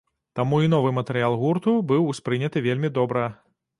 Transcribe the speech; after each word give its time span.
Таму 0.37 0.61
і 0.67 0.69
новы 0.73 0.93
матэрыял 0.99 1.37
гурту 1.43 1.75
быў 1.91 2.07
успрыняты 2.15 2.67
вельмі 2.69 2.93
добра. 2.99 3.29